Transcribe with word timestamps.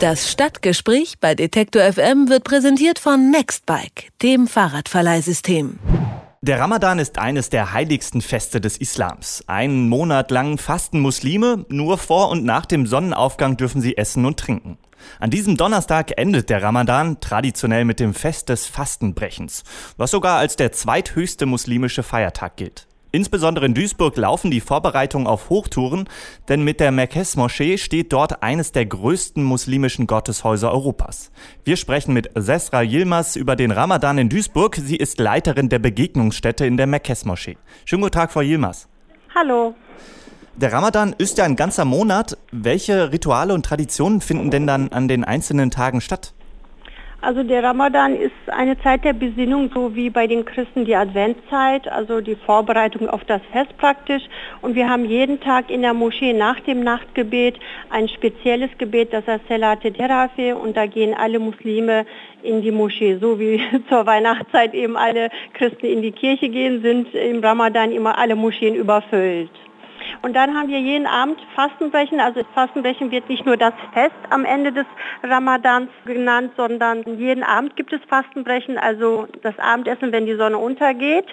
Das 0.00 0.30
Stadtgespräch 0.30 1.18
bei 1.20 1.34
Detektor 1.34 1.82
FM 1.82 2.30
wird 2.30 2.44
präsentiert 2.44 2.98
von 2.98 3.30
Nextbike, 3.30 4.08
dem 4.22 4.46
Fahrradverleihsystem. 4.46 5.78
Der 6.40 6.58
Ramadan 6.58 6.98
ist 6.98 7.18
eines 7.18 7.50
der 7.50 7.74
heiligsten 7.74 8.22
Feste 8.22 8.62
des 8.62 8.78
Islams. 8.78 9.44
Einen 9.46 9.90
Monat 9.90 10.30
lang 10.30 10.56
fasten 10.56 11.00
Muslime, 11.00 11.66
nur 11.68 11.98
vor 11.98 12.30
und 12.30 12.46
nach 12.46 12.64
dem 12.64 12.86
Sonnenaufgang 12.86 13.58
dürfen 13.58 13.82
sie 13.82 13.98
essen 13.98 14.24
und 14.24 14.40
trinken. 14.40 14.78
An 15.18 15.28
diesem 15.28 15.58
Donnerstag 15.58 16.12
endet 16.16 16.48
der 16.48 16.62
Ramadan 16.62 17.20
traditionell 17.20 17.84
mit 17.84 18.00
dem 18.00 18.14
Fest 18.14 18.48
des 18.48 18.66
Fastenbrechens, 18.66 19.64
was 19.98 20.12
sogar 20.12 20.38
als 20.38 20.56
der 20.56 20.72
zweithöchste 20.72 21.44
muslimische 21.44 22.02
Feiertag 22.02 22.56
gilt. 22.56 22.86
Insbesondere 23.12 23.66
in 23.66 23.74
Duisburg 23.74 24.16
laufen 24.16 24.50
die 24.50 24.60
Vorbereitungen 24.60 25.26
auf 25.26 25.50
Hochtouren, 25.50 26.08
denn 26.48 26.62
mit 26.62 26.78
der 26.78 26.92
Merkez-Moschee 26.92 27.76
steht 27.76 28.12
dort 28.12 28.42
eines 28.42 28.70
der 28.70 28.86
größten 28.86 29.42
muslimischen 29.42 30.06
Gotteshäuser 30.06 30.70
Europas. 30.70 31.32
Wir 31.64 31.76
sprechen 31.76 32.14
mit 32.14 32.30
Sesra 32.36 32.82
Yilmaz 32.82 33.34
über 33.34 33.56
den 33.56 33.72
Ramadan 33.72 34.18
in 34.18 34.28
Duisburg. 34.28 34.76
Sie 34.76 34.96
ist 34.96 35.18
Leiterin 35.18 35.68
der 35.68 35.80
Begegnungsstätte 35.80 36.66
in 36.66 36.76
der 36.76 36.86
Merkez-Moschee. 36.86 37.58
Schönen 37.84 38.02
guten 38.02 38.14
Tag, 38.14 38.30
Frau 38.32 38.40
Yilmaz. 38.42 38.88
Hallo. 39.34 39.74
Der 40.54 40.72
Ramadan 40.72 41.14
ist 41.16 41.38
ja 41.38 41.44
ein 41.44 41.56
ganzer 41.56 41.84
Monat. 41.84 42.36
Welche 42.52 43.12
Rituale 43.12 43.54
und 43.54 43.64
Traditionen 43.64 44.20
finden 44.20 44.50
denn 44.50 44.66
dann 44.66 44.92
an 44.92 45.08
den 45.08 45.24
einzelnen 45.24 45.70
Tagen 45.70 46.00
statt? 46.00 46.32
Also 47.22 47.42
der 47.42 47.62
Ramadan 47.62 48.16
ist 48.16 48.32
eine 48.46 48.80
Zeit 48.80 49.04
der 49.04 49.12
Besinnung, 49.12 49.70
so 49.74 49.94
wie 49.94 50.08
bei 50.08 50.26
den 50.26 50.46
Christen 50.46 50.86
die 50.86 50.96
Adventszeit, 50.96 51.86
also 51.86 52.22
die 52.22 52.34
Vorbereitung 52.34 53.10
auf 53.10 53.22
das 53.24 53.42
Fest 53.52 53.76
praktisch. 53.76 54.22
Und 54.62 54.74
wir 54.74 54.88
haben 54.88 55.04
jeden 55.04 55.38
Tag 55.38 55.70
in 55.70 55.82
der 55.82 55.92
Moschee 55.92 56.32
nach 56.32 56.58
dem 56.60 56.82
Nachtgebet 56.82 57.58
ein 57.90 58.08
spezielles 58.08 58.70
Gebet, 58.78 59.12
das 59.12 59.26
heißt 59.26 59.46
Selate 59.48 59.92
Terafi 59.92 60.54
und 60.54 60.78
da 60.78 60.86
gehen 60.86 61.12
alle 61.12 61.38
Muslime 61.38 62.06
in 62.42 62.62
die 62.62 62.72
Moschee, 62.72 63.18
so 63.20 63.38
wie 63.38 63.60
zur 63.90 64.06
Weihnachtszeit 64.06 64.72
eben 64.72 64.96
alle 64.96 65.28
Christen 65.52 65.86
in 65.86 66.00
die 66.00 66.12
Kirche 66.12 66.48
gehen, 66.48 66.80
sind 66.80 67.14
im 67.14 67.40
Ramadan 67.40 67.92
immer 67.92 68.16
alle 68.16 68.34
Moscheen 68.34 68.74
überfüllt. 68.74 69.50
Und 70.22 70.34
dann 70.34 70.54
haben 70.54 70.68
wir 70.68 70.80
jeden 70.80 71.06
Abend 71.06 71.40
Fastenbrechen. 71.54 72.20
Also 72.20 72.42
Fastenbrechen 72.54 73.10
wird 73.10 73.28
nicht 73.28 73.46
nur 73.46 73.56
das 73.56 73.72
Fest 73.94 74.14
am 74.28 74.44
Ende 74.44 74.70
des 74.70 74.84
Ramadans 75.22 75.88
genannt, 76.04 76.52
sondern 76.56 77.02
jeden 77.18 77.42
Abend 77.42 77.74
gibt 77.76 77.92
es 77.92 78.00
Fastenbrechen, 78.08 78.76
also 78.76 79.26
das 79.42 79.58
Abendessen, 79.58 80.12
wenn 80.12 80.26
die 80.26 80.36
Sonne 80.36 80.58
untergeht. 80.58 81.26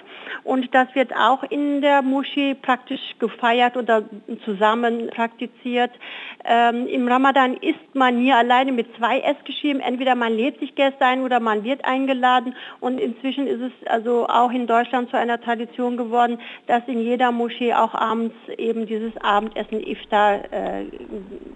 Und 0.44 0.74
das 0.74 0.88
wird 0.94 1.14
auch 1.14 1.42
in 1.50 1.82
der 1.82 2.00
Moschee 2.00 2.54
praktisch 2.54 3.00
gefeiert 3.18 3.76
oder 3.76 4.04
zusammen 4.44 5.10
praktiziert. 5.10 5.90
Ähm, 6.44 6.86
Im 6.86 7.08
Ramadan 7.08 7.58
isst 7.58 7.94
man 7.94 8.18
nie 8.18 8.32
alleine 8.32 8.72
mit 8.72 8.86
zwei 8.96 9.20
Essgeschichten. 9.20 9.80
Entweder 9.80 10.14
man 10.14 10.32
lädt 10.32 10.60
sich 10.60 10.74
Gäste 10.74 11.04
ein 11.04 11.22
oder 11.22 11.40
man 11.40 11.62
wird 11.62 11.84
eingeladen. 11.84 12.54
Und 12.80 12.98
inzwischen 12.98 13.46
ist 13.46 13.60
es 13.60 13.86
also 13.88 14.26
auch 14.28 14.50
in 14.50 14.66
Deutschland 14.66 15.10
zu 15.10 15.18
einer 15.18 15.40
Tradition 15.40 15.96
geworden, 15.96 16.38
dass 16.66 16.82
in 16.86 17.00
jeder 17.00 17.32
Moschee 17.32 17.74
auch 17.74 17.94
abends 17.94 18.34
eben 18.56 18.77
dieses 18.86 19.16
Abendessen 19.18 19.80
Iftar 19.86 20.40
äh, 20.52 20.84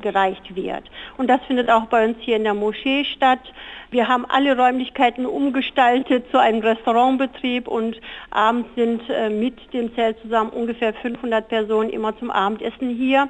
gereicht 0.00 0.54
wird. 0.54 0.84
Und 1.16 1.28
das 1.28 1.40
findet 1.46 1.70
auch 1.70 1.86
bei 1.86 2.04
uns 2.06 2.16
hier 2.20 2.36
in 2.36 2.44
der 2.44 2.54
Moschee 2.54 3.04
statt. 3.04 3.40
Wir 3.90 4.08
haben 4.08 4.24
alle 4.26 4.56
Räumlichkeiten 4.56 5.26
umgestaltet 5.26 6.24
zu 6.30 6.40
einem 6.40 6.60
Restaurantbetrieb 6.60 7.68
und 7.68 8.00
abends 8.30 8.68
sind 8.74 9.02
äh, 9.10 9.28
mit 9.28 9.54
dem 9.74 9.94
Zelt 9.94 10.18
zusammen 10.22 10.50
ungefähr 10.50 10.94
500 10.94 11.46
Personen 11.48 11.90
immer 11.90 12.16
zum 12.18 12.30
Abendessen 12.30 12.88
hier. 12.88 13.28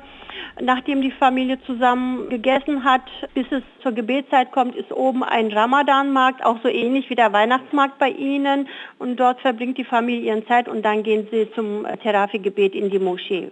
Nachdem 0.60 1.02
die 1.02 1.10
Familie 1.10 1.60
zusammen 1.64 2.28
gegessen 2.28 2.84
hat, 2.84 3.02
bis 3.34 3.46
es 3.50 3.62
zur 3.82 3.92
Gebetszeit 3.92 4.52
kommt, 4.52 4.76
ist 4.76 4.92
oben 4.92 5.24
ein 5.24 5.52
Ramadanmarkt, 5.52 6.44
auch 6.44 6.58
so 6.62 6.68
ähnlich 6.68 7.10
wie 7.10 7.14
der 7.14 7.32
Weihnachtsmarkt 7.32 7.98
bei 7.98 8.10
Ihnen. 8.10 8.68
Und 8.98 9.16
dort 9.16 9.40
verbringt 9.40 9.78
die 9.78 9.84
Familie 9.84 10.32
ihren 10.32 10.46
Zeit 10.46 10.68
und 10.68 10.82
dann 10.82 11.02
gehen 11.02 11.26
sie 11.30 11.50
zum 11.54 11.86
Terafi-Gebet 12.02 12.74
in 12.74 12.90
die 12.90 12.98
Moschee. 12.98 13.50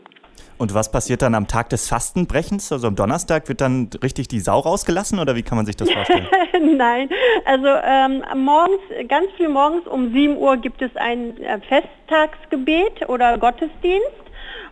Und 0.59 0.75
was 0.75 0.91
passiert 0.91 1.23
dann 1.23 1.34
am 1.34 1.47
Tag 1.47 1.71
des 1.71 1.89
Fastenbrechens? 1.89 2.71
Also 2.73 2.87
am 2.87 2.97
Donnerstag 2.97 3.49
wird 3.49 3.61
dann 3.61 3.89
richtig 4.03 4.28
die 4.28 4.41
Sau 4.41 4.59
rausgelassen 4.59 5.19
oder 5.19 5.34
wie 5.34 5.43
kann 5.43 5.56
man 5.56 5.67
sich 5.67 5.77
das 5.77 5.91
vorstellen? 5.91 6.27
Nein, 6.77 7.09
also 7.45 7.67
ähm, 7.67 8.23
morgens, 8.45 8.81
ganz 9.09 9.27
früh 9.37 9.49
morgens 9.49 9.87
um 9.87 10.12
7 10.12 10.37
Uhr 10.37 10.56
gibt 10.59 10.83
es 10.83 10.95
ein 10.97 11.37
äh, 11.39 11.59
Festtagsgebet 11.61 13.09
oder 13.09 13.39
Gottesdienst. 13.39 14.30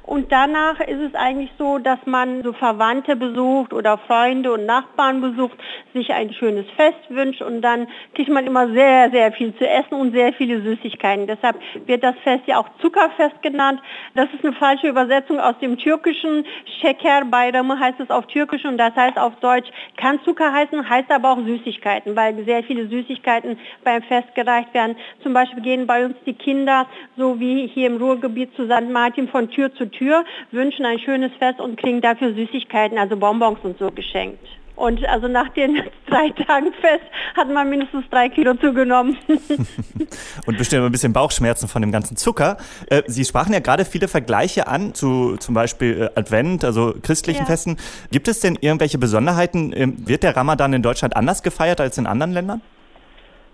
Und 0.08 0.32
danach 0.32 0.80
ist 0.80 1.00
es 1.00 1.14
eigentlich 1.14 1.50
so, 1.58 1.76
dass 1.76 1.98
man 2.06 2.42
so 2.42 2.54
Verwandte 2.54 3.14
besucht 3.14 3.74
oder 3.74 3.98
Freunde 3.98 4.50
und 4.50 4.64
Nachbarn 4.64 5.20
besucht, 5.20 5.58
sich 5.92 6.10
ein 6.14 6.32
schönes 6.32 6.64
Fest 6.76 7.10
wünscht 7.10 7.42
und 7.42 7.60
dann 7.60 7.86
kriegt 8.14 8.30
man 8.30 8.46
immer 8.46 8.68
sehr, 8.70 9.10
sehr 9.10 9.30
viel 9.32 9.54
zu 9.56 9.68
essen 9.68 9.92
und 9.92 10.12
sehr 10.12 10.32
viele 10.32 10.62
Süßigkeiten. 10.62 11.26
Deshalb 11.26 11.56
wird 11.84 12.02
das 12.02 12.14
Fest 12.24 12.44
ja 12.46 12.56
auch 12.56 12.68
Zuckerfest 12.80 13.42
genannt. 13.42 13.82
Das 14.14 14.32
ist 14.32 14.42
eine 14.42 14.54
falsche 14.54 14.88
Übersetzung 14.88 15.40
aus 15.40 15.58
dem 15.60 15.76
Türkischen. 15.76 16.46
Şeker 16.80 17.26
Bayramı 17.26 17.78
heißt 17.78 18.00
es 18.00 18.08
auf 18.08 18.26
Türkisch 18.28 18.64
und 18.64 18.78
das 18.78 18.96
heißt 18.96 19.18
auf 19.18 19.36
Deutsch 19.40 19.68
kann 19.98 20.20
Zucker 20.24 20.50
heißen, 20.50 20.88
heißt 20.88 21.10
aber 21.10 21.32
auch 21.32 21.44
Süßigkeiten, 21.44 22.16
weil 22.16 22.42
sehr 22.46 22.62
viele 22.62 22.86
Süßigkeiten 22.86 23.58
beim 23.84 24.02
Fest 24.04 24.34
gereicht 24.34 24.72
werden. 24.72 24.96
Zum 25.22 25.34
Beispiel 25.34 25.62
gehen 25.62 25.86
bei 25.86 26.06
uns 26.06 26.16
die 26.24 26.32
Kinder, 26.32 26.86
so 27.18 27.38
wie 27.38 27.66
hier 27.66 27.88
im 27.88 27.98
Ruhrgebiet 27.98 28.56
zu 28.56 28.64
St. 28.64 28.88
Martin 28.90 29.28
von 29.28 29.50
Tür 29.50 29.74
zu 29.74 29.84
Tür 29.90 29.97
Tür, 29.98 30.24
wünschen 30.50 30.84
ein 30.84 30.98
schönes 30.98 31.32
Fest 31.38 31.60
und 31.60 31.78
kriegen 31.78 32.00
dafür 32.00 32.34
Süßigkeiten, 32.34 32.98
also 32.98 33.16
Bonbons 33.16 33.58
und 33.62 33.78
so 33.78 33.90
geschenkt. 33.90 34.46
Und 34.78 35.04
also 35.06 35.26
nach 35.26 35.48
den 35.50 35.82
drei 36.06 36.30
Tagen 36.30 36.72
Fest 36.80 37.04
hat 37.36 37.50
man 37.50 37.68
mindestens 37.68 38.04
drei 38.10 38.28
Kilo 38.28 38.54
zugenommen. 38.54 39.16
und 40.46 40.56
bestimmt 40.56 40.84
ein 40.84 40.92
bisschen 40.92 41.12
Bauchschmerzen 41.12 41.66
von 41.66 41.82
dem 41.82 41.90
ganzen 41.90 42.16
Zucker. 42.16 42.58
Äh, 42.86 43.02
Sie 43.06 43.24
sprachen 43.24 43.52
ja 43.52 43.58
gerade 43.58 43.84
viele 43.84 44.06
Vergleiche 44.06 44.68
an 44.68 44.94
zu 44.94 45.36
zum 45.38 45.54
Beispiel 45.54 46.10
äh, 46.14 46.18
Advent, 46.18 46.64
also 46.64 46.94
christlichen 47.02 47.40
ja. 47.40 47.46
Festen. 47.46 47.76
Gibt 48.12 48.28
es 48.28 48.38
denn 48.38 48.56
irgendwelche 48.60 48.98
Besonderheiten? 48.98 49.72
Ähm, 49.74 50.06
wird 50.06 50.22
der 50.22 50.36
Ramadan 50.36 50.72
in 50.72 50.82
Deutschland 50.82 51.16
anders 51.16 51.42
gefeiert 51.42 51.80
als 51.80 51.98
in 51.98 52.06
anderen 52.06 52.32
Ländern? 52.32 52.62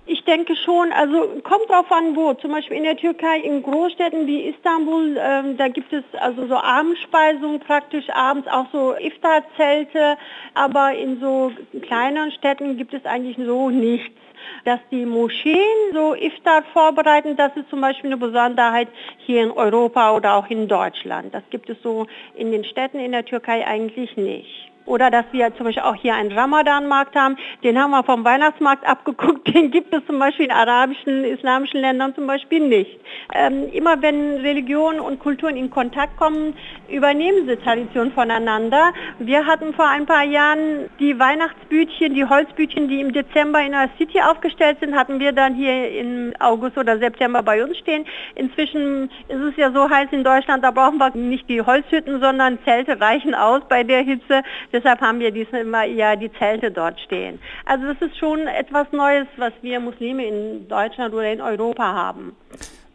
Ich 0.07 0.23
denke 0.25 0.55
schon, 0.55 0.93
also 0.93 1.41
kommt 1.43 1.71
drauf 1.71 1.91
an 1.91 2.15
wo. 2.15 2.35
Zum 2.35 2.51
Beispiel 2.51 2.77
in 2.77 2.83
der 2.83 2.97
Türkei, 2.97 3.39
in 3.39 3.63
Großstädten 3.63 4.27
wie 4.27 4.43
Istanbul, 4.43 5.17
ähm, 5.19 5.57
da 5.57 5.69
gibt 5.69 5.95
es 5.95 6.05
also 6.21 6.47
so 6.47 6.57
Abendspeisungen 6.57 7.59
praktisch 7.61 8.11
abends, 8.11 8.47
auch 8.49 8.67
so 8.71 8.95
Iftar-Zelte, 8.95 10.19
aber 10.53 10.95
in 10.95 11.21
so 11.21 11.53
kleineren 11.81 12.33
Städten 12.33 12.77
gibt 12.77 12.93
es 12.93 13.07
eigentlich 13.07 13.39
so 13.39 13.71
nichts. 13.71 14.15
Dass 14.67 14.81
die 14.91 15.07
Moscheen 15.07 15.95
so 15.95 16.15
Iftar 16.15 16.65
vorbereiten, 16.75 17.35
das 17.37 17.57
ist 17.57 17.71
zum 17.71 17.81
Beispiel 17.81 18.11
eine 18.11 18.19
Besonderheit 18.19 18.89
hier 19.17 19.43
in 19.43 19.51
Europa 19.51 20.15
oder 20.15 20.35
auch 20.35 20.51
in 20.51 20.69
Deutschland. 20.69 21.33
Das 21.33 21.43
gibt 21.49 21.71
es 21.71 21.79
so 21.83 22.07
in 22.35 22.53
den 22.53 22.65
Städten 22.65 22.99
in 22.99 23.13
der 23.13 23.25
Türkei 23.25 23.67
eigentlich 23.67 24.19
nicht. 24.19 24.74
Oder 24.87 25.11
dass 25.11 25.25
wir 25.33 25.55
zum 25.57 25.67
Beispiel 25.67 25.83
auch 25.83 25.95
hier 25.95 26.15
einen 26.15 26.33
Ramadan-Markt 26.33 27.17
haben, 27.17 27.37
den 27.63 27.79
haben 27.81 27.91
wir 27.91 28.05
vom 28.05 28.25
Weihnachtsmarkt 28.25 28.87
abgeguckt, 28.87 29.47
den 29.55 29.71
gibt 29.71 29.95
es 29.95 30.05
zum 30.07 30.19
Beispiel 30.19 30.47
in 30.47 30.53
arabischen, 30.53 31.25
islamischen 31.25 31.81
Ländern 31.81 32.15
zum 32.15 32.27
Beispiel 32.27 32.61
nicht. 32.61 33.01
Ähm, 33.35 33.69
immer 33.73 34.03
wenn 34.03 34.37
Religion 34.41 35.01
und 35.01 35.19
Kulturen 35.21 35.57
in 35.57 35.71
Kontakt 35.71 36.17
kommen, 36.17 36.55
übernehmen 36.89 37.47
sie 37.47 37.57
Tradition 37.57 38.13
voneinander. 38.13 38.93
Wir 39.19 39.47
hatten 39.47 39.73
vor 39.75 39.89
ein 39.89 40.07
paar 40.07 40.25
Jahren 40.25 40.91
die 41.01 41.19
Weihnachtsbütchen, 41.19 42.15
die 42.15 42.25
Holzbütchen, 42.25 42.89
die 42.89 43.01
im 43.01 43.13
Dezember 43.13 43.63
in 43.63 43.73
der 43.73 43.89
City 43.97 44.21
aufgestellt 44.21 44.79
sind, 44.81 44.95
hatten 44.95 45.19
wir 45.19 45.33
dann 45.33 45.55
hier 45.55 45.91
im 45.93 46.33
August 46.41 46.77
oder 46.77 46.99
September 46.99 47.43
bei 47.43 47.65
uns 47.65 47.79
stehen. 47.79 48.05
Inzwischen 48.35 49.11
ist 49.29 49.41
es 49.41 49.57
ja 49.57 49.71
so 49.73 49.89
heiß 49.89 50.09
in 50.13 50.25
Deutschland, 50.25 50.63
da 50.63 50.71
brauchen 50.71 50.99
wir 50.99 51.11
nicht 51.17 51.49
die 51.49 51.63
Holzhütten, 51.63 52.21
sondern 52.21 52.59
Zelte 52.65 53.01
reichen 53.01 53.35
aus 53.35 53.63
bei 53.69 53.83
der 53.83 54.03
Hitze. 54.03 54.43
Deshalb 54.75 55.01
haben 55.01 55.21
wir 55.21 55.31
diesmal 55.31 55.89
ja 55.89 56.17
die 56.17 56.33
Zelte 56.33 56.73
dort 56.73 56.99
stehen. 56.99 57.39
Also 57.65 57.87
das 57.87 58.03
ist 58.03 58.19
schon 58.19 58.49
etwas 58.49 58.89
Neues, 58.91 59.29
was 59.37 59.53
wir 59.63 59.79
Muslime 59.79 60.27
in 60.27 60.67
Deutschland 60.69 61.15
oder 61.15 61.33
in 61.33 61.41
Europa 61.41 61.85
haben. 61.85 62.35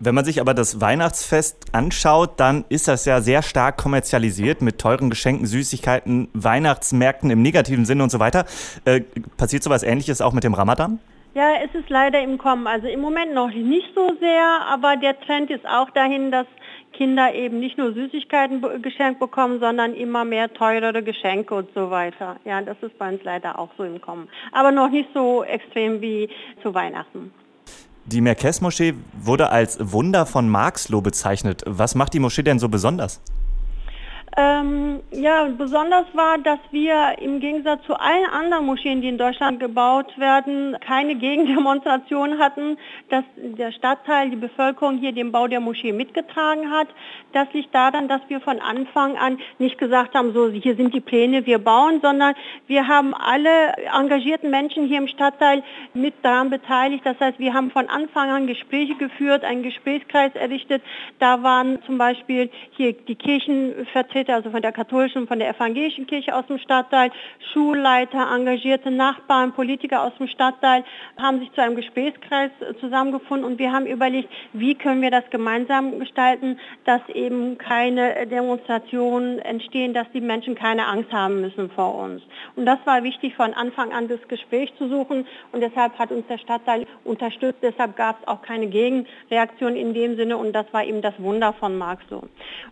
Wenn 0.01 0.13
man 0.13 0.25
sich 0.25 0.41
aber 0.41 0.53
das 0.53 0.81
Weihnachtsfest 0.81 1.73
anschaut, 1.73 2.31
dann 2.37 2.65
ist 2.67 2.89
das 2.89 3.05
ja 3.05 3.21
sehr 3.21 3.41
stark 3.41 3.77
kommerzialisiert 3.77 4.61
mit 4.61 4.79
teuren 4.79 5.09
Geschenken, 5.09 5.45
Süßigkeiten, 5.45 6.27
Weihnachtsmärkten 6.33 7.29
im 7.31 7.41
negativen 7.41 7.85
Sinne 7.85 8.03
und 8.03 8.09
so 8.09 8.19
weiter. 8.19 8.45
Äh, 8.83 9.01
passiert 9.37 9.63
sowas 9.63 9.83
ähnliches 9.83 10.19
auch 10.19 10.33
mit 10.33 10.43
dem 10.43 10.53
Ramadan? 10.53 10.99
Ja, 11.33 11.53
es 11.63 11.73
ist 11.79 11.89
leider 11.89 12.21
im 12.21 12.37
Kommen. 12.37 12.67
Also 12.67 12.87
im 12.87 12.99
Moment 12.99 13.33
noch 13.33 13.49
nicht 13.49 13.87
so 13.95 14.11
sehr, 14.19 14.61
aber 14.67 14.97
der 14.97 15.17
Trend 15.21 15.49
ist 15.49 15.65
auch 15.65 15.89
dahin, 15.91 16.31
dass 16.31 16.47
Kinder 16.99 17.33
eben 17.33 17.61
nicht 17.61 17.77
nur 17.77 17.93
Süßigkeiten 17.93 18.61
geschenkt 18.81 19.21
bekommen, 19.21 19.61
sondern 19.61 19.93
immer 19.93 20.25
mehr 20.25 20.53
teurere 20.53 21.01
Geschenke 21.01 21.55
und 21.55 21.69
so 21.73 21.89
weiter. 21.89 22.35
Ja, 22.43 22.61
das 22.61 22.75
ist 22.81 22.97
bei 22.97 23.07
uns 23.07 23.23
leider 23.23 23.57
auch 23.57 23.69
so 23.77 23.85
im 23.85 24.01
Kommen. 24.01 24.27
Aber 24.51 24.73
noch 24.73 24.89
nicht 24.89 25.07
so 25.13 25.45
extrem 25.45 26.01
wie 26.01 26.27
zu 26.61 26.73
Weihnachten. 26.73 27.31
Die 28.05 28.19
Merkez-Moschee 28.19 28.95
wurde 29.13 29.49
als 29.49 29.77
Wunder 29.93 30.25
von 30.25 30.49
Marxloh 30.49 30.99
bezeichnet. 30.99 31.63
Was 31.65 31.95
macht 31.95 32.13
die 32.13 32.19
Moschee 32.19 32.43
denn 32.43 32.59
so 32.59 32.67
besonders? 32.67 33.21
Ähm, 34.41 35.01
ja, 35.11 35.49
besonders 35.57 36.05
war, 36.13 36.37
dass 36.37 36.59
wir 36.71 37.17
im 37.19 37.41
Gegensatz 37.41 37.83
zu 37.83 37.99
allen 37.99 38.25
anderen 38.31 38.65
Moscheen, 38.67 39.01
die 39.01 39.09
in 39.09 39.17
Deutschland 39.17 39.59
gebaut 39.59 40.17
werden, 40.17 40.77
keine 40.79 41.15
Gegendemonstration 41.15 42.39
hatten, 42.39 42.77
dass 43.09 43.25
der 43.35 43.73
Stadtteil, 43.73 44.29
die 44.29 44.37
Bevölkerung 44.37 44.97
hier 44.97 45.11
den 45.11 45.33
Bau 45.33 45.47
der 45.47 45.59
Moschee 45.59 45.91
mitgetragen 45.91 46.71
hat. 46.71 46.87
Das 47.33 47.51
liegt 47.51 47.75
daran, 47.75 48.07
dass 48.07 48.21
wir 48.29 48.39
von 48.39 48.61
Anfang 48.61 49.17
an 49.17 49.39
nicht 49.57 49.77
gesagt 49.77 50.15
haben, 50.15 50.31
so 50.31 50.49
hier 50.49 50.75
sind 50.75 50.93
die 50.93 51.01
Pläne, 51.01 51.45
wir 51.45 51.59
bauen, 51.59 51.99
sondern 52.01 52.33
wir 52.67 52.87
haben 52.87 53.13
alle 53.13 53.73
engagierten 53.93 54.51
Menschen 54.51 54.87
hier 54.87 54.99
im 54.99 55.09
Stadtteil 55.09 55.63
mit 55.93 56.13
daran 56.21 56.49
beteiligt. 56.49 57.05
Das 57.05 57.19
heißt, 57.19 57.39
wir 57.39 57.53
haben 57.53 57.71
von 57.71 57.89
Anfang 57.89 58.29
an 58.29 58.47
Gespräche 58.47 58.95
geführt, 58.95 59.43
einen 59.43 59.63
Gesprächskreis 59.63 60.33
errichtet. 60.35 60.81
Da 61.19 61.43
waren 61.43 61.83
zum 61.85 61.97
Beispiel 61.97 62.49
hier 62.71 62.93
die 62.93 63.15
Kirchenvertreter, 63.15 64.28
also 64.35 64.51
von 64.51 64.61
der 64.61 64.71
katholischen 64.71 65.27
von 65.27 65.39
der 65.39 65.49
evangelischen 65.49 66.07
Kirche 66.07 66.35
aus 66.35 66.45
dem 66.47 66.59
Stadtteil, 66.59 67.11
Schulleiter, 67.53 68.27
engagierte 68.33 68.91
Nachbarn, 68.91 69.53
Politiker 69.53 70.03
aus 70.03 70.13
dem 70.17 70.27
Stadtteil 70.27 70.83
haben 71.17 71.39
sich 71.39 71.51
zu 71.53 71.61
einem 71.61 71.75
Gesprächskreis 71.75 72.51
zusammengefunden 72.79 73.45
und 73.45 73.59
wir 73.59 73.71
haben 73.71 73.85
überlegt, 73.85 74.29
wie 74.53 74.75
können 74.75 75.01
wir 75.01 75.11
das 75.11 75.29
gemeinsam 75.29 75.99
gestalten, 75.99 76.59
dass 76.85 77.01
eben 77.09 77.57
keine 77.57 78.27
Demonstrationen 78.27 79.39
entstehen, 79.39 79.93
dass 79.93 80.09
die 80.13 80.21
Menschen 80.21 80.55
keine 80.55 80.85
Angst 80.87 81.11
haben 81.11 81.41
müssen 81.41 81.69
vor 81.71 81.95
uns. 81.95 82.21
Und 82.55 82.65
das 82.65 82.79
war 82.85 83.03
wichtig, 83.03 83.35
von 83.35 83.53
Anfang 83.53 83.91
an 83.91 84.07
das 84.07 84.19
Gespräch 84.27 84.73
zu 84.77 84.87
suchen 84.87 85.27
und 85.51 85.61
deshalb 85.61 85.97
hat 85.97 86.11
uns 86.11 86.25
der 86.27 86.37
Stadtteil 86.37 86.85
unterstützt. 87.03 87.59
Deshalb 87.61 87.95
gab 87.95 88.21
es 88.21 88.27
auch 88.27 88.41
keine 88.41 88.67
Gegenreaktion 88.67 89.75
in 89.75 89.93
dem 89.93 90.15
Sinne 90.15 90.37
und 90.37 90.53
das 90.53 90.65
war 90.71 90.83
eben 90.83 91.01
das 91.01 91.13
Wunder 91.19 91.53
von 91.53 91.77
Marxloh. 91.77 92.23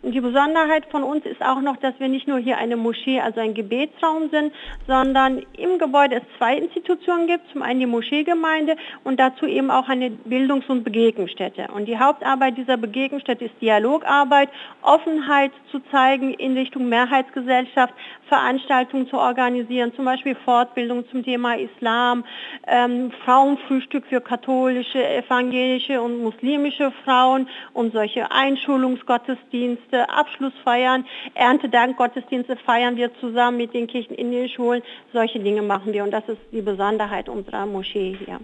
Und 0.01 0.11
die 0.13 0.21
Besonderheit 0.21 0.85
von 0.91 1.03
uns 1.03 1.25
ist 1.25 1.41
auch 1.51 1.61
noch, 1.61 1.77
dass 1.77 1.99
wir 1.99 2.07
nicht 2.07 2.27
nur 2.27 2.39
hier 2.39 2.57
eine 2.57 2.77
Moschee, 2.77 3.19
also 3.19 3.39
ein 3.39 3.53
Gebetsraum 3.53 4.29
sind, 4.29 4.53
sondern 4.87 5.43
im 5.57 5.79
Gebäude 5.79 6.17
es 6.17 6.37
zwei 6.37 6.57
Institutionen 6.57 7.27
gibt. 7.27 7.49
Zum 7.51 7.61
einen 7.61 7.79
die 7.79 7.85
Moscheegemeinde 7.85 8.75
und 9.03 9.19
dazu 9.19 9.45
eben 9.45 9.71
auch 9.71 9.89
eine 9.89 10.09
Bildungs- 10.09 10.69
und 10.69 10.83
Begegnungsstätte. 10.83 11.67
Und 11.73 11.85
die 11.85 11.97
Hauptarbeit 11.97 12.57
dieser 12.57 12.77
Begegnungsstätte 12.77 13.45
ist 13.45 13.61
Dialogarbeit, 13.61 14.49
Offenheit 14.81 15.51
zu 15.71 15.79
zeigen 15.91 16.33
in 16.33 16.57
Richtung 16.57 16.89
Mehrheitsgesellschaft, 16.89 17.93
Veranstaltungen 18.27 19.07
zu 19.09 19.17
organisieren, 19.17 19.93
zum 19.95 20.05
Beispiel 20.05 20.35
Fortbildung 20.35 21.07
zum 21.09 21.23
Thema 21.23 21.55
Islam, 21.55 22.23
ähm, 22.67 23.11
Frauenfrühstück 23.25 24.05
für 24.07 24.21
katholische, 24.21 25.05
evangelische 25.07 26.01
und 26.01 26.21
muslimische 26.21 26.91
Frauen 27.03 27.47
und 27.73 27.93
solche 27.93 28.31
Einschulungsgottesdienste, 28.31 30.09
Abschlussfeiern, 30.09 31.05
Erntedankgottesdienste 31.37 32.57
feiern 32.57 32.95
wir 32.97 33.11
zusammen 33.19 33.57
mit 33.57 33.73
den 33.73 33.87
Kirchen 33.87 34.15
in 34.15 34.31
den 34.31 34.49
Schulen. 34.49 34.81
Solche 35.13 35.39
Dinge 35.39 35.61
machen 35.61 35.93
wir 35.93 36.03
und 36.03 36.11
das 36.11 36.27
ist 36.27 36.41
die 36.51 36.61
Besonderheit 36.61 37.29
unserer 37.29 37.65
Moschee 37.65 38.17
hier. 38.25 38.39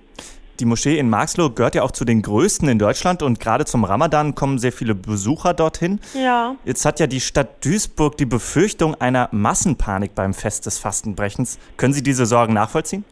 Die 0.60 0.66
Moschee 0.66 1.00
in 1.00 1.10
Marxloh 1.10 1.50
gehört 1.50 1.74
ja 1.74 1.82
auch 1.82 1.92
zu 1.92 2.06
den 2.06 2.22
größten 2.22 2.70
in 2.70 2.78
Deutschland 2.78 3.24
und 3.24 3.40
gerade 3.40 3.66
zum 3.66 3.84
Ramadan 3.84 4.36
kommen 4.36 4.60
sehr 4.60 4.72
viele 4.72 4.94
Besucher 4.94 5.56
dorthin. 5.56 6.00
Ja. 6.14 6.56
Jetzt 6.64 6.86
hat 6.86 7.00
ja 7.00 7.08
die 7.08 7.22
Stadt 7.22 7.66
Duisburg 7.66 8.18
die 8.18 8.26
Befürchtung 8.26 8.94
einer 8.96 9.30
Massenpanik 9.32 10.14
beim 10.14 10.36
Fest 10.36 10.68
des 10.68 10.78
Fastenbrechens. 10.78 11.58
Können 11.76 11.94
Sie 11.94 12.04
diese 12.04 12.28
Sorgen 12.28 12.54
nachvollziehen? 12.54 13.04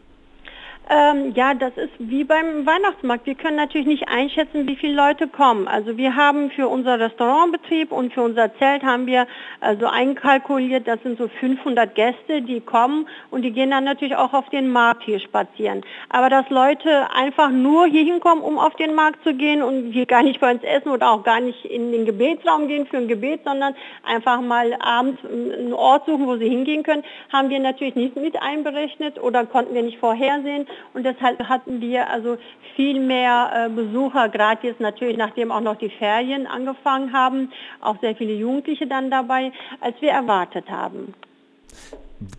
Ähm, 0.94 1.32
ja, 1.34 1.54
das 1.54 1.72
ist 1.76 1.92
wie 1.98 2.22
beim 2.22 2.66
Weihnachtsmarkt. 2.66 3.24
Wir 3.24 3.34
können 3.34 3.56
natürlich 3.56 3.86
nicht 3.86 4.08
einschätzen, 4.08 4.68
wie 4.68 4.76
viele 4.76 4.92
Leute 4.92 5.26
kommen. 5.26 5.66
Also 5.66 5.96
wir 5.96 6.16
haben 6.16 6.50
für 6.50 6.68
unser 6.68 7.00
Restaurantbetrieb 7.00 7.92
und 7.92 8.12
für 8.12 8.20
unser 8.20 8.54
Zelt 8.58 8.82
haben 8.82 9.06
wir 9.06 9.26
also 9.60 9.86
einkalkuliert, 9.86 10.86
das 10.86 11.02
sind 11.02 11.16
so 11.16 11.28
500 11.28 11.94
Gäste, 11.94 12.42
die 12.42 12.60
kommen 12.60 13.08
und 13.30 13.40
die 13.40 13.52
gehen 13.52 13.70
dann 13.70 13.84
natürlich 13.84 14.16
auch 14.16 14.34
auf 14.34 14.50
den 14.50 14.70
Markt 14.70 15.04
hier 15.04 15.18
spazieren. 15.18 15.80
Aber 16.10 16.28
dass 16.28 16.50
Leute 16.50 17.10
einfach 17.14 17.48
nur 17.50 17.86
hier 17.86 18.04
hinkommen, 18.04 18.44
um 18.44 18.58
auf 18.58 18.74
den 18.74 18.94
Markt 18.94 19.24
zu 19.24 19.32
gehen 19.32 19.62
und 19.62 19.92
hier 19.92 20.04
gar 20.04 20.22
nicht 20.22 20.40
bei 20.40 20.52
uns 20.52 20.62
essen 20.62 20.90
oder 20.90 21.10
auch 21.10 21.24
gar 21.24 21.40
nicht 21.40 21.64
in 21.64 21.90
den 21.90 22.04
Gebetsraum 22.04 22.68
gehen 22.68 22.86
für 22.86 22.98
ein 22.98 23.08
Gebet, 23.08 23.40
sondern 23.44 23.74
einfach 24.02 24.42
mal 24.42 24.76
abends 24.78 25.24
einen 25.24 25.72
Ort 25.72 26.04
suchen, 26.04 26.26
wo 26.26 26.36
sie 26.36 26.50
hingehen 26.50 26.82
können, 26.82 27.04
haben 27.32 27.48
wir 27.48 27.60
natürlich 27.60 27.94
nicht 27.94 28.14
mit 28.16 28.36
einberechnet 28.42 29.18
oder 29.18 29.46
konnten 29.46 29.74
wir 29.74 29.82
nicht 29.82 29.98
vorhersehen 29.98 30.66
und 30.94 31.04
deshalb 31.04 31.48
hatten 31.48 31.80
wir 31.80 32.10
also 32.10 32.38
viel 32.76 33.00
mehr 33.00 33.50
äh, 33.54 33.68
Besucher, 33.68 34.28
gerade 34.28 34.66
jetzt 34.66 34.80
natürlich, 34.80 35.16
nachdem 35.16 35.50
auch 35.50 35.60
noch 35.60 35.76
die 35.76 35.90
Ferien 35.90 36.46
angefangen 36.46 37.12
haben, 37.12 37.50
auch 37.80 37.98
sehr 38.00 38.14
viele 38.14 38.34
Jugendliche 38.34 38.86
dann 38.86 39.10
dabei, 39.10 39.52
als 39.80 40.00
wir 40.00 40.10
erwartet 40.10 40.70
haben. 40.70 41.14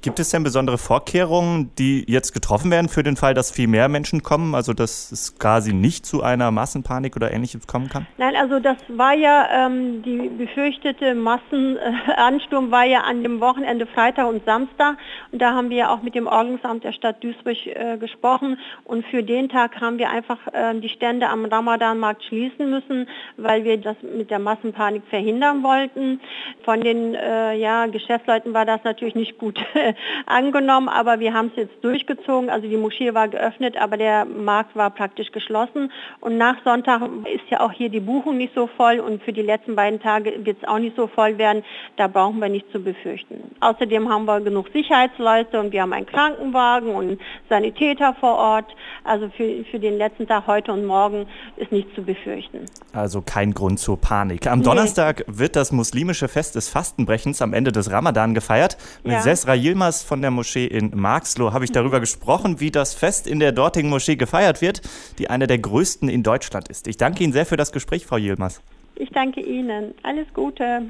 Gibt 0.01 0.19
es 0.19 0.30
denn 0.30 0.44
besondere 0.44 0.77
Vorkehrungen, 0.77 1.71
die 1.77 2.06
jetzt 2.07 2.33
getroffen 2.33 2.71
werden 2.71 2.89
für 2.89 3.03
den 3.03 3.15
Fall, 3.15 3.33
dass 3.33 3.51
viel 3.51 3.68
mehr 3.68 3.88
Menschen 3.89 4.24
kommen? 4.24 4.56
Also 4.56 4.74
dass 4.74 5.12
es 5.12 5.38
quasi 5.38 5.74
nicht 5.74 6.06
zu 6.06 6.24
einer 6.24 6.51
Massenpanik 6.51 7.15
oder 7.15 7.31
ähnliches 7.31 7.68
kommen 7.68 7.89
kann? 7.89 8.07
Nein, 8.18 8.35
also 8.35 8.59
das 8.59 8.77
war 8.89 9.13
ja 9.13 9.68
ähm, 9.68 10.03
die 10.03 10.30
befürchtete 10.30 11.15
Massenansturm 11.15 12.71
war 12.71 12.85
ja 12.85 13.01
an 13.01 13.24
dem 13.24 13.39
Wochenende 13.41 13.85
Freitag 13.85 14.27
und 14.27 14.45
Samstag. 14.45 14.97
Und 15.31 15.41
da 15.41 15.53
haben 15.53 15.69
wir 15.69 15.91
auch 15.91 16.01
mit 16.01 16.15
dem 16.15 16.27
Ordnungsamt 16.27 16.83
der 16.83 16.94
Stadt 16.94 17.24
Duisburg 17.24 17.65
äh, 17.68 17.97
gesprochen. 17.97 18.59
Und 18.83 19.06
für 19.07 19.24
den 19.24 19.50
Tag 19.50 19.79
haben 19.81 19.97
wir 19.97 20.09
einfach 20.09 20.39
äh, 20.53 20.79
die 20.79 20.89
Stände 20.89 21.27
am 21.29 21.45
Ramadanmarkt 21.45 22.24
schließen 22.24 22.69
müssen, 22.69 23.07
weil 23.38 23.63
wir 23.63 23.77
das 23.77 23.97
mit 24.01 24.29
der 24.29 24.39
Massenpanik 24.39 25.03
verhindern 25.09 25.63
wollten. 25.63 26.19
Von 26.63 26.81
den 26.81 27.15
äh, 27.15 27.56
ja, 27.56 27.88
Geschäftsleuten 27.88 28.53
war 28.53 28.65
das 28.65 28.83
natürlich 28.83 29.15
nicht 29.15 29.38
gut 29.38 29.59
angenommen, 30.25 30.89
aber 30.89 31.19
wir 31.19 31.33
haben 31.33 31.51
es 31.55 31.63
jetzt 31.63 31.83
durchgezogen. 31.83 32.49
Also 32.49 32.67
die 32.67 32.77
Moschee 32.77 33.13
war 33.13 33.27
geöffnet, 33.27 33.77
aber 33.77 33.97
der 33.97 34.25
Markt 34.25 34.75
war 34.75 34.89
praktisch 34.89 35.31
geschlossen. 35.31 35.91
Und 36.19 36.37
nach 36.37 36.55
Sonntag 36.63 37.01
ist 37.33 37.49
ja 37.49 37.61
auch 37.61 37.71
hier 37.71 37.89
die 37.89 37.99
Buchung 37.99 38.37
nicht 38.37 38.53
so 38.55 38.67
voll 38.67 38.99
und 38.99 39.23
für 39.23 39.33
die 39.33 39.41
letzten 39.41 39.75
beiden 39.75 39.99
Tage 39.99 40.33
wird 40.45 40.57
es 40.61 40.67
auch 40.67 40.79
nicht 40.79 40.95
so 40.95 41.07
voll 41.07 41.37
werden. 41.37 41.63
Da 41.97 42.07
brauchen 42.07 42.39
wir 42.39 42.49
nichts 42.49 42.71
zu 42.71 42.79
befürchten. 42.79 43.55
Außerdem 43.59 44.09
haben 44.09 44.25
wir 44.25 44.41
genug 44.41 44.67
Sicherheitsleute 44.73 45.59
und 45.59 45.71
wir 45.71 45.81
haben 45.81 45.93
einen 45.93 46.05
Krankenwagen 46.05 46.95
und 46.95 47.19
Sanitäter 47.49 48.15
vor 48.19 48.35
Ort. 48.35 48.75
Also 49.03 49.29
für, 49.29 49.63
für 49.65 49.79
den 49.79 49.97
letzten 49.97 50.27
Tag 50.27 50.47
heute 50.47 50.71
und 50.71 50.85
morgen 50.85 51.27
ist 51.57 51.71
nichts 51.71 51.93
zu 51.95 52.03
befürchten. 52.03 52.65
Also 52.93 53.21
kein 53.21 53.53
Grund 53.53 53.79
zur 53.79 53.99
Panik. 53.99 54.47
Am 54.47 54.59
nee. 54.59 54.65
Donnerstag 54.65 55.23
wird 55.27 55.55
das 55.55 55.71
muslimische 55.71 56.27
Fest 56.27 56.55
des 56.55 56.69
Fastenbrechens 56.69 57.41
am 57.41 57.53
Ende 57.53 57.71
des 57.71 57.91
Ramadan 57.91 58.33
gefeiert. 58.33 58.77
Mit 59.03 59.13
ja. 59.13 59.21
Sesra 59.21 59.53
Yilmaz 59.63 60.04
von 60.04 60.21
der 60.21 60.30
Moschee 60.30 60.65
in 60.65 60.92
Marxloh 60.94 61.54
habe 61.54 61.63
ich 61.63 61.71
darüber 61.71 62.01
gesprochen, 62.01 62.60
wie 62.60 62.69
das 62.69 62.94
Fest 62.94 63.27
in 63.27 63.39
der 63.39 63.53
dortigen 63.53 63.89
Moschee 63.89 64.17
gefeiert 64.17 64.62
wird, 64.62 64.82
die 65.17 65.29
eine 65.29 65.48
der 65.48 65.58
größten 65.58 66.10
in 66.10 66.22
Deutschland 66.22 66.67
ist. 66.67 66.88
Ich 66.88 66.98
danke 66.98 67.24
Ihnen 67.24 67.32
sehr 67.32 67.46
für 67.46 67.55
das 67.55 67.72
Gespräch, 67.72 68.05
Frau 68.05 68.17
Yilmaz. 68.17 68.62
Ich 68.96 69.10
danke 69.12 69.41
Ihnen. 69.41 69.93
Alles 70.03 70.27
Gute. 70.34 70.84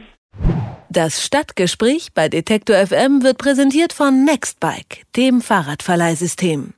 Das 0.89 1.23
Stadtgespräch 1.23 2.13
bei 2.13 2.29
Detektor 2.29 2.75
FM 2.75 3.23
wird 3.23 3.37
präsentiert 3.37 3.93
von 3.93 4.25
Nextbike, 4.25 5.03
dem 5.15 5.41
Fahrradverleihsystem. 5.41 6.73